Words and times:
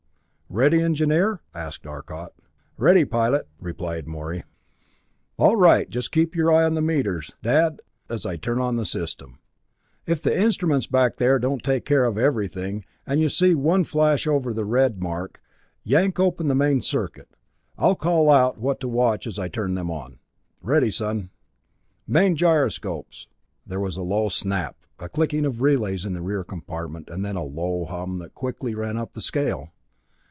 "Ready, 0.53 0.81
Engineer?" 0.81 1.39
asked 1.55 1.87
Arcot. 1.87 2.33
"Ready, 2.75 3.05
Pilot!" 3.05 3.47
replied 3.61 4.05
Morey. 4.05 4.43
"All 5.37 5.55
right 5.55 5.89
just 5.89 6.11
keep 6.11 6.35
your 6.35 6.51
eye 6.51 6.63
on 6.65 6.73
the 6.73 6.81
meters, 6.81 7.31
Dad, 7.41 7.79
as 8.09 8.25
I 8.25 8.35
turn 8.35 8.59
on 8.59 8.75
the 8.75 8.85
system. 8.85 9.39
If 10.05 10.21
the 10.21 10.37
instruments 10.37 10.87
back 10.87 11.15
there 11.15 11.39
don't 11.39 11.63
take 11.63 11.85
care 11.85 12.03
of 12.03 12.17
everything, 12.17 12.83
and 13.07 13.21
you 13.21 13.29
see 13.29 13.55
one 13.55 13.85
flash 13.85 14.27
over 14.27 14.53
the 14.53 14.65
red 14.65 15.01
mark 15.01 15.41
yank 15.85 16.19
open 16.19 16.49
the 16.49 16.53
main 16.53 16.81
circuit. 16.81 17.29
I'll 17.77 17.95
call 17.95 18.29
out 18.29 18.57
what 18.57 18.81
to 18.81 18.89
watch 18.89 19.25
as 19.27 19.39
I 19.39 19.47
turn 19.47 19.73
them 19.75 19.89
on." 19.89 20.19
"Ready 20.61 20.91
son." 20.91 21.29
"Main 22.05 22.35
gyroscopes!" 22.35 23.29
There 23.65 23.79
was 23.79 23.95
a 23.95 24.03
low 24.03 24.27
snap, 24.27 24.75
a 24.99 25.07
clicking 25.07 25.45
of 25.45 25.61
relays 25.61 26.03
in 26.03 26.11
the 26.11 26.21
rear 26.21 26.43
compartment, 26.43 27.07
and 27.09 27.23
then 27.23 27.37
a 27.37 27.41
low 27.45 27.85
hum 27.85 28.17
that 28.19 28.33
quickly 28.35 28.75
ran 28.75 28.97
up 28.97 29.13
the 29.13 29.21
scale. 29.21 29.71